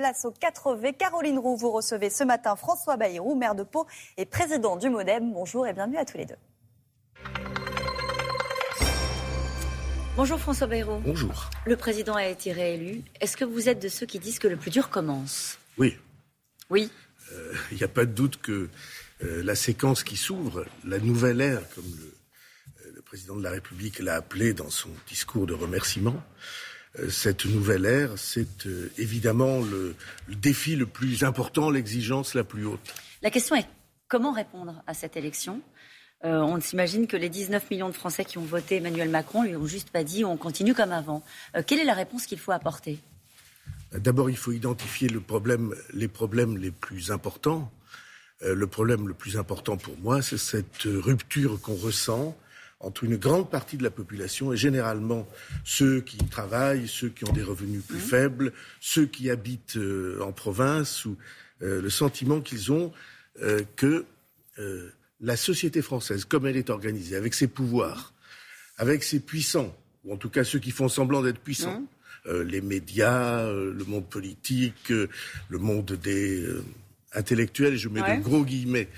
[0.00, 0.96] place aux 4V.
[0.96, 5.30] Caroline Roux, vous recevez ce matin François Bayrou, maire de Pau et président du MoDem.
[5.34, 6.38] Bonjour et bienvenue à tous les deux.
[10.16, 11.00] Bonjour François Bayrou.
[11.04, 11.50] Bonjour.
[11.66, 13.02] Le président a été réélu.
[13.20, 15.58] Est-ce que vous êtes de ceux qui disent que le plus dur commence?
[15.76, 15.98] Oui.
[16.70, 16.90] Oui.
[17.32, 18.70] Euh, il n'y a pas de doute que
[19.22, 23.98] euh, la séquence qui s'ouvre, la nouvelle ère, comme le, le président de la République
[23.98, 26.69] l'a appelé dans son discours de remerciement, euh,
[27.08, 29.94] cette nouvelle ère, c'est euh, évidemment le,
[30.28, 32.94] le, défi le plus important, l'exigence la plus haute.
[33.22, 33.66] La question est
[34.08, 35.62] comment répondre à cette élection?
[36.24, 39.56] Euh, on s'imagine que les 19 millions de Français qui ont voté Emmanuel Macron lui
[39.56, 41.22] ont juste pas dit on continue comme avant.
[41.56, 42.98] Euh, quelle est la réponse qu'il faut apporter?
[43.92, 47.72] D'abord, il faut identifier le problème, les problèmes les plus importants.
[48.42, 52.36] Euh, le problème le plus important pour moi, c'est cette rupture qu'on ressent
[52.80, 55.28] entre une grande partie de la population et généralement
[55.64, 58.00] ceux qui travaillent, ceux qui ont des revenus plus mmh.
[58.00, 61.16] faibles, ceux qui habitent euh, en province, ou
[61.62, 62.92] euh, le sentiment qu'ils ont
[63.42, 64.04] euh, que
[65.20, 68.12] la société française, comme elle est organisée, avec ses pouvoirs,
[68.76, 69.74] avec ses puissants,
[70.04, 71.82] ou en tout cas ceux qui font semblant d'être puissants,
[72.26, 72.40] mmh.
[72.42, 76.46] les médias, le monde politique, le monde des
[77.14, 78.18] intellectuels, je mets ouais.
[78.18, 78.88] de gros guillemets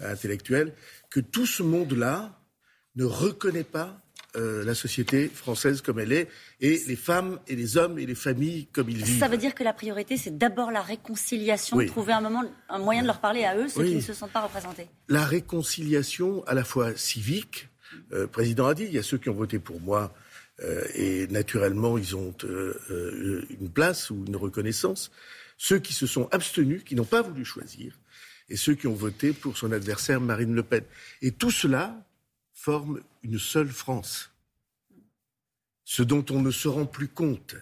[0.00, 0.72] intellectuels,
[1.10, 2.41] que tout ce monde-là
[2.96, 3.98] ne reconnaît pas
[4.34, 6.28] euh, la société française comme elle est,
[6.60, 9.18] et les femmes et les hommes et les familles comme ils vivent.
[9.18, 11.86] Ça veut dire que la priorité, c'est d'abord la réconciliation, oui.
[11.86, 13.90] trouver un, moment, un moyen de leur parler à eux, ceux oui.
[13.90, 14.88] qui ne se sentent pas représentés.
[15.08, 17.68] La réconciliation à la fois civique,
[18.12, 20.14] euh, le président a dit, il y a ceux qui ont voté pour moi,
[20.60, 25.10] euh, et naturellement, ils ont euh, une place ou une reconnaissance.
[25.58, 27.98] Ceux qui se sont abstenus, qui n'ont pas voulu choisir,
[28.48, 30.84] et ceux qui ont voté pour son adversaire Marine Le Pen.
[31.20, 32.04] Et tout cela,
[32.62, 34.30] forment une seule France.
[35.84, 37.56] Ce dont on ne se rend plus compte.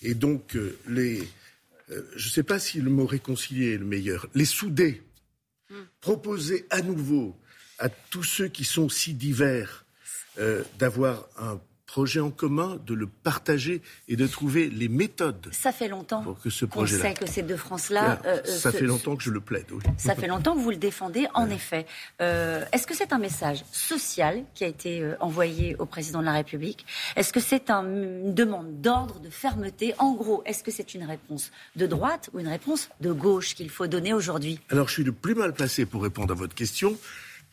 [0.00, 1.20] Et donc, euh, les,
[1.90, 5.02] euh, je ne sais pas si le mot réconcilier est le meilleur, les souder,
[5.68, 5.74] mm.
[6.00, 7.36] proposer à nouveau
[7.78, 9.84] à tous ceux qui sont si divers
[10.38, 15.48] euh, d'avoir un projet en commun, de le partager et de trouver les méthodes.
[15.52, 18.20] Ça fait longtemps pour que ce projet sait que ces deux France-là.
[18.26, 19.66] Euh, ça ce, fait longtemps que je le plaide.
[19.70, 19.82] Oui.
[19.96, 21.54] Ça fait longtemps que vous le défendez, en ouais.
[21.54, 21.86] effet.
[22.20, 26.24] Euh, Est-ce que c'est un message social qui a été euh, envoyé au président de
[26.24, 26.84] la République?
[27.14, 29.94] Est-ce que c'est un, une demande d'ordre, de fermeté?
[29.98, 33.70] En gros, est-ce que c'est une réponse de droite ou une réponse de gauche qu'il
[33.70, 34.60] faut donner aujourd'hui?
[34.70, 36.98] Alors, je suis le plus mal placé pour répondre à votre question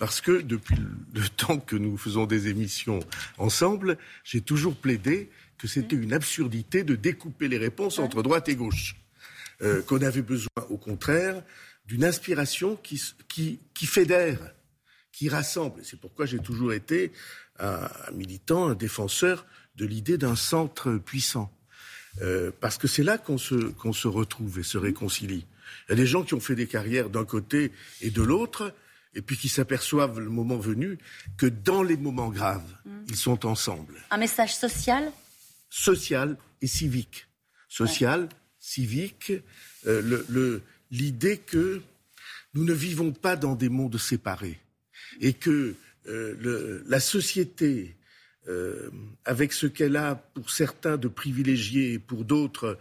[0.03, 0.75] parce que depuis
[1.13, 2.99] le temps que nous faisons des émissions
[3.37, 8.57] ensemble, j'ai toujours plaidé que c'était une absurdité de découper les réponses entre droite et
[8.57, 8.97] gauche.
[9.61, 11.41] Euh, qu'on avait besoin, au contraire,
[11.85, 14.39] d'une inspiration qui, qui, qui, fédère,
[15.13, 15.79] qui rassemble.
[15.85, 17.13] C'est pourquoi j'ai toujours été
[17.59, 19.45] un, un, militant, un défenseur
[19.77, 21.49] de l'idée d'un centre puissant.
[22.21, 25.45] Euh, parce que c'est là qu'on se, qu'on se retrouve et se réconcilie.
[25.87, 27.71] Il y a des gens qui ont fait des carrières d'un côté
[28.01, 28.73] et de l'autre,
[29.15, 30.97] et puis qui s'aperçoivent le moment venu
[31.37, 32.91] que dans les moments graves, mmh.
[33.09, 33.95] ils sont ensemble.
[34.11, 35.11] Un message social?
[35.69, 37.27] Social et civique.
[37.67, 38.29] Social, ouais.
[38.59, 39.33] civique,
[39.87, 41.81] euh, l'idée que
[42.53, 44.59] nous ne vivons pas dans des mondes séparés
[45.19, 45.75] et que
[46.07, 47.95] euh, le, la société,
[48.47, 48.91] euh,
[49.25, 52.77] avec ce qu'elle a pour certains de privilégiés et pour d'autres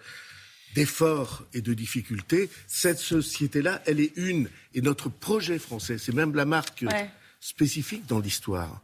[0.74, 4.48] d'efforts et de difficultés, cette société-là, elle est une.
[4.74, 7.10] Et notre projet français, c'est même la marque ouais.
[7.40, 8.82] spécifique dans l'histoire,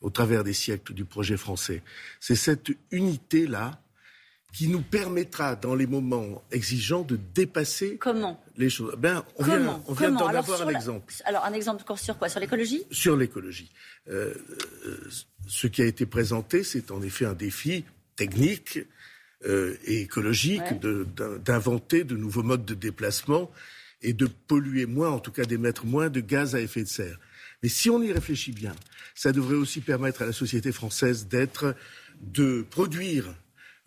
[0.00, 1.82] au travers des siècles du projet français.
[2.20, 3.80] C'est cette unité-là
[4.52, 8.42] qui nous permettra, dans les moments exigeants, de dépasser Comment?
[8.58, 8.94] les choses.
[8.98, 9.56] Ben, on Comment?
[9.56, 10.72] vient, on vient d'en avoir un la...
[10.72, 11.14] exemple.
[11.24, 12.28] Alors, un exemple sur quoi?
[12.28, 12.82] Sur l'écologie?
[12.90, 13.72] Sur l'écologie.
[14.08, 14.34] Euh,
[14.84, 15.08] euh,
[15.46, 17.84] ce qui a été présenté, c'est en effet un défi
[18.14, 18.80] technique,
[19.46, 21.38] euh, et écologique ouais.
[21.44, 23.50] d'inventer de, de, nouveaux modes de déplacement
[24.02, 27.18] et de polluer moins, en tout cas d'émettre moins de gaz à effet de serre.
[27.62, 28.74] Mais si on y réfléchit bien,
[29.14, 31.74] ça devrait aussi permettre à la société française d'être,
[32.20, 33.34] de produire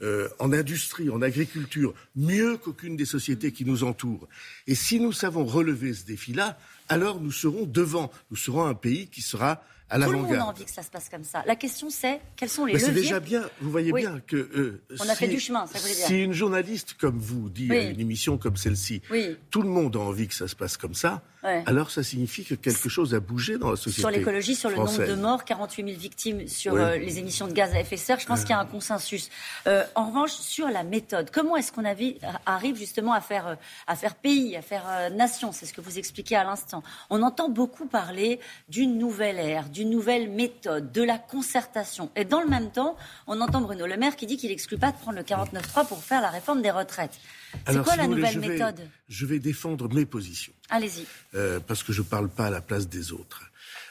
[0.02, 4.28] euh, en industrie, en agriculture, mieux qu'aucune des sociétés qui nous entourent.
[4.68, 6.60] Et si nous savons relever ce défi-là,
[6.90, 10.46] alors nous serons devant, nous serons un pays qui sera à Tout le monde a
[10.46, 11.44] envie que ça se passe comme ça.
[11.46, 12.94] La question c'est quels sont les Mais leviers.
[12.94, 13.44] C'est déjà bien.
[13.62, 14.02] Vous voyez oui.
[14.02, 15.68] bien que euh, on a si, fait du chemin.
[15.68, 15.96] Ça dire.
[15.96, 17.78] Si une journaliste comme vous dit oui.
[17.78, 19.38] à une émission comme celle-ci, oui.
[19.52, 21.22] tout le monde a envie que ça se passe comme ça.
[21.44, 21.64] Ouais.
[21.68, 24.02] Alors ça signifie que quelque chose a bougé dans la société.
[24.02, 25.10] Sur l'écologie, sur le française.
[25.10, 28.02] nombre de morts, 48 000 victimes sur euh, les émissions de gaz à effet de
[28.02, 29.30] serre, je pense qu'il y a un consensus.
[29.68, 33.56] Euh, en revanche, sur la méthode, comment est-ce qu'on arrive justement à faire, euh,
[33.88, 35.52] à faire pays, à faire euh, nation?
[35.52, 36.84] C'est ce que vous expliquez à l'instant.
[37.10, 38.40] On entend beaucoup parler
[38.70, 42.10] d'une nouvelle ère, d'une nouvelle méthode, de la concertation.
[42.16, 42.96] Et dans le même temps,
[43.28, 46.02] on entend Bruno Le Maire qui dit qu'il n'exclut pas de prendre le 49.3 pour
[46.02, 47.20] faire la réforme des retraites.
[47.68, 48.80] C'est quoi la nouvelle méthode?
[49.10, 50.54] Je vais défendre mes positions.
[50.70, 51.06] Allez-y.
[51.36, 53.44] Euh, parce que je ne parle pas à la place des autres.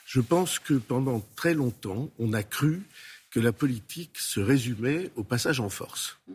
[0.06, 2.82] Je pense que pendant très longtemps, on a cru
[3.31, 6.16] que la politique se résumait au passage en force.
[6.28, 6.32] Mmh.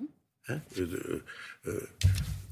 [0.50, 1.24] Hein, euh,
[1.68, 1.80] euh,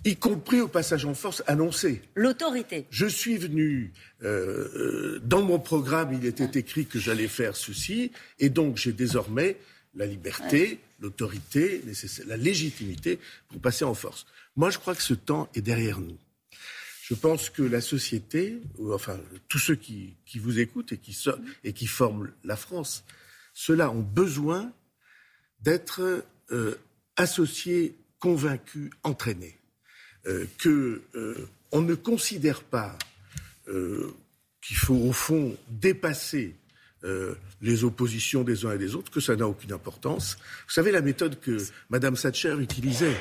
[0.06, 2.02] y compris au passage en force annoncé.
[2.16, 2.86] L'autorité.
[2.92, 3.92] Je suis venu,
[4.24, 9.58] euh, dans mon programme, il était écrit que j'allais faire ceci, et donc j'ai désormais
[9.96, 11.82] la liberté, l'autorité,
[12.28, 14.28] la légitimité pour passer en force.
[14.56, 16.18] Moi, je crois que ce temps est derrière nous.
[17.02, 18.60] Je pense que la société,
[18.92, 21.18] enfin tous ceux qui, vous écoutent et qui,
[21.64, 23.06] et qui forment la France,
[23.54, 24.72] ceux-là ont besoin
[25.62, 26.24] d'être
[27.18, 29.58] associés, convaincus, entraînés.
[30.28, 32.98] Euh, que euh, on ne considère pas
[33.70, 34.14] euh,
[34.62, 36.56] qu'il faut au fond dépasser
[37.62, 40.36] les oppositions des uns et des autres, que ça n'a aucune importance.
[40.68, 41.58] Vous savez la méthode que
[41.90, 43.16] Mme Thatcher utilisait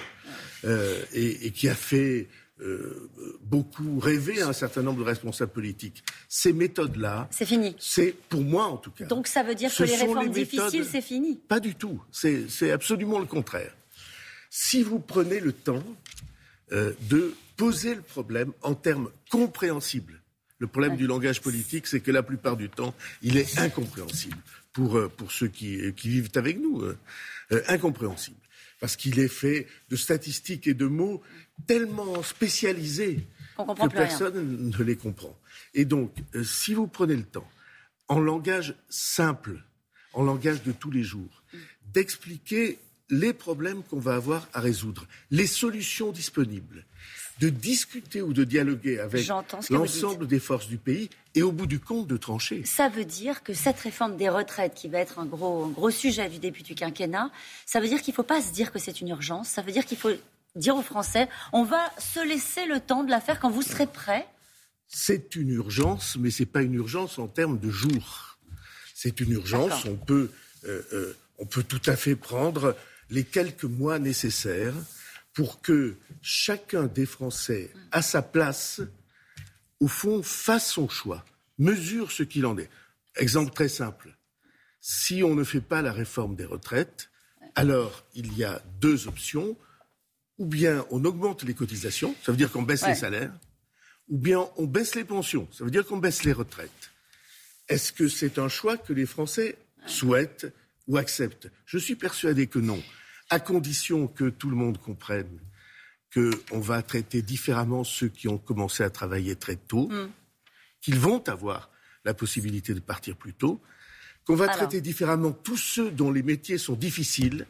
[1.13, 2.27] et, qui a fait
[3.43, 6.03] beaucoup rêver un certain nombre de responsables politiques.
[6.29, 7.77] Ces méthodes-là, c'est fini.
[7.79, 9.05] C'est pour moi en tout cas.
[9.05, 12.03] Donc ça veut dire que les réformes difficiles, c'est fini Pas du tout.
[12.11, 13.73] C'est absolument le contraire.
[14.58, 15.85] Si vous prenez le temps
[16.73, 20.23] euh, de poser le problème en termes compréhensibles.
[20.56, 24.38] Le problème du langage politique, c'est que la plupart du temps, il est incompréhensible
[24.73, 26.81] pour, euh, pour ceux qui, qui, vivent avec nous.
[26.81, 26.97] Euh,
[27.69, 28.38] incompréhensible.
[28.81, 31.20] Parce qu'il est fait de statistiques et de mots
[31.67, 33.26] tellement spécialisés
[33.59, 35.38] que personne ne les comprend.
[35.75, 37.49] Et donc, si vous prenez le temps,
[38.09, 39.62] en langage simple,
[40.14, 41.43] en langage de tous les jours,
[41.93, 42.79] d'expliquer
[43.11, 46.85] les problèmes qu'on va avoir à résoudre, les solutions disponibles,
[47.41, 49.29] de discuter ou de dialoguer avec
[49.70, 52.64] l'ensemble des forces du pays et au bout du compte de trancher.
[52.64, 56.29] Ça veut dire que cette réforme des retraites, qui va être un gros, gros sujet
[56.29, 57.31] du début du quinquennat,
[57.67, 59.73] ça veut dire qu'il ne faut pas se dire que c'est une urgence, ça veut
[59.73, 60.11] dire qu'il faut
[60.55, 63.87] dire aux Français, on va se laisser le temps de la faire quand vous serez
[63.87, 64.26] prêts
[64.88, 68.38] C'est une urgence, mais ce n'est pas une urgence en termes de jours.
[68.94, 70.31] C'est une urgence, on peut,
[70.64, 72.75] euh, euh, on peut tout à fait prendre
[73.11, 74.75] les quelques mois nécessaires
[75.32, 78.81] pour que chacun des Français, à sa place,
[79.81, 81.25] au fond, fasse son choix,
[81.58, 82.70] mesure ce qu'il en est.
[83.17, 84.17] Exemple très simple.
[84.81, 87.11] Si on ne fait pas la réforme des retraites,
[87.55, 89.56] alors il y a deux options.
[90.38, 93.32] Ou bien on augmente les cotisations, ça veut dire qu'on baisse les salaires,
[94.09, 96.91] ou bien on baisse les pensions, ça veut dire qu'on baisse les retraites.
[97.69, 99.56] Est-ce que c'est un choix que les Français
[99.87, 100.47] souhaitent
[100.87, 101.50] ou acceptent.
[101.65, 102.83] Je suis persuadé que non,
[103.31, 105.41] à condition que tout le monde comprenne
[106.15, 110.11] qu'on va traiter différemment ceux qui ont commencé à travailler très tôt, mm.
[110.81, 111.71] qu'ils vont avoir
[112.05, 113.61] la possibilité de partir plus tôt,
[114.25, 117.47] qu'on va traiter différemment tous ceux dont les métiers sont difficiles,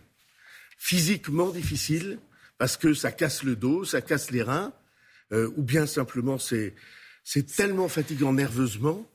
[0.79, 2.19] physiquement difficiles,
[2.59, 4.73] parce que ça casse le dos, ça casse les reins,
[5.33, 6.75] euh, ou bien simplement c'est
[7.55, 9.07] tellement fatigant nerveusement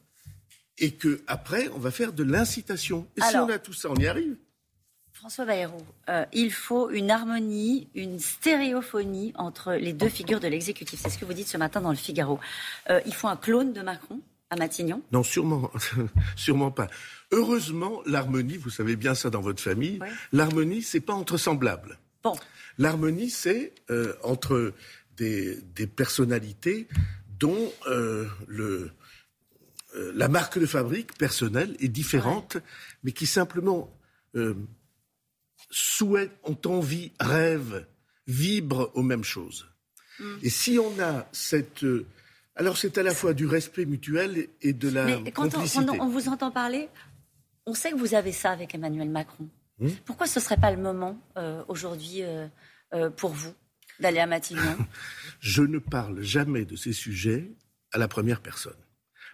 [0.81, 3.07] et qu'après, on va faire de l'incitation.
[3.15, 4.35] Et si on a tout ça, on y arrive.
[5.13, 5.77] François Bayrou,
[6.09, 10.99] euh, il faut une harmonie, une stéréophonie entre les deux figures de l'exécutif.
[10.99, 12.39] C'est ce que vous dites ce matin dans le Figaro.
[12.89, 14.19] Euh, il faut un clone de Macron
[14.49, 15.03] à Matignon?
[15.11, 15.69] Non, sûrement,
[16.35, 16.87] sûrement pas.
[17.31, 19.99] Heureusement, l'harmonie, vous savez bien ça dans votre famille,
[20.33, 21.99] l'harmonie, c'est pas entre semblables.
[22.23, 22.33] Bon.
[22.79, 24.73] L'harmonie, c'est euh, entre
[25.17, 25.61] des,
[25.95, 26.87] personnalités
[27.37, 27.71] dont
[28.47, 28.89] le,
[29.95, 32.57] euh, la marque de fabrique personnelle est différente,
[33.03, 33.89] mais qui simplement
[34.35, 34.55] euh,
[35.69, 37.85] souhaitent, ont envie, rêvent,
[38.27, 39.67] vibrent aux mêmes choses.
[40.19, 40.25] Mm.
[40.43, 41.83] Et si on a cette...
[41.83, 42.05] Euh,
[42.55, 46.09] alors c'est à la fois du respect mutuel et de la mais quand On, on,
[46.09, 46.89] vous entend parler,
[47.65, 49.49] on sait que vous avez ça avec Emmanuel Macron.
[49.79, 51.17] Hmm Pourquoi ce ne serait pas le moment
[51.69, 52.21] aujourd'hui
[53.15, 53.53] pour vous
[54.01, 54.77] d'aller à Matignon?
[55.39, 57.49] Je ne parle jamais de ces sujets
[57.93, 58.75] à la première personne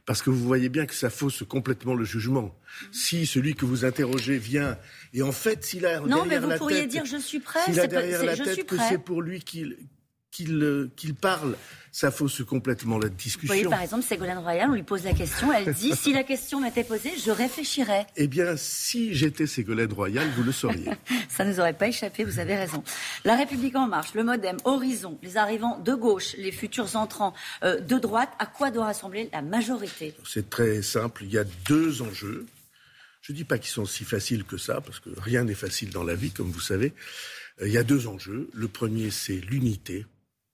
[0.07, 2.55] parce que vous voyez bien que ça fausse complètement le jugement.
[2.93, 4.77] Si celui que vous interrogez vient,
[5.13, 7.59] et en fait, s'il a non, mais vous pourriez dire je suis prêt.
[7.65, 9.77] S'il a derrière la tête que c'est pour lui qu'il
[10.37, 11.55] qu'il qu'il parle,
[11.91, 13.53] ça fausse complètement la discussion.
[13.53, 16.23] Vous voyez, par exemple, Ségolène Royal, on lui pose la question, elle dit si la
[16.23, 18.05] question m'était posée, je réfléchirais.
[18.15, 20.91] Eh bien, si j'étais Ségolène Royal, vous le sauriez.
[21.29, 22.83] Ça ne nous aurait pas échappé, vous avez raison.
[23.25, 27.79] La République en marche, le Modem, Horizon, les arrivants de gauche, les futurs entrants euh,
[27.79, 30.13] de droite, à quoi doit rassembler la majorité?
[30.23, 32.45] C'est très simple, il y a deux enjeux.
[33.21, 35.89] Je ne dis pas qu'ils sont si faciles que ça, parce que rien n'est facile
[35.89, 36.93] dans la vie, comme vous savez.
[37.61, 38.49] Euh, il y a deux enjeux.
[38.53, 40.05] Le premier, c'est l'unité.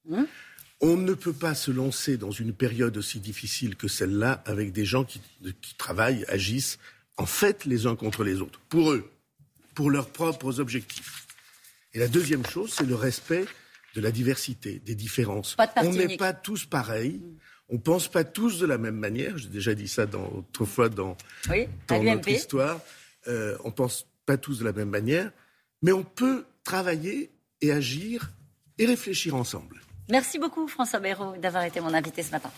[0.10, 0.28] Hum
[0.84, 4.84] on ne peut pas se lancer dans une période aussi difficile que celle-là avec des
[4.84, 5.22] gens qui,
[5.78, 6.78] travaillent, agissent
[7.16, 9.10] en fait les uns contre les autres, pour eux,
[9.76, 11.26] pour leurs propres objectifs.
[11.94, 13.46] Et la deuxième chose, c'est le respect
[13.96, 15.56] de la diversité, des différences.
[15.78, 17.22] On n'est pas tous pareils.
[17.70, 19.38] On pense pas tous de la même manière.
[19.38, 21.16] J'ai déjà dit ça dans, autrefois dans,
[21.50, 22.82] oui, dans notre histoire.
[23.28, 25.32] Euh, on pense pas tous de la même manière,
[25.82, 27.32] mais on peut travailler
[27.62, 28.32] et agir
[28.78, 29.80] et réfléchir ensemble.
[30.10, 32.52] Merci beaucoup François Bayrou d'avoir été mon invité ce matin.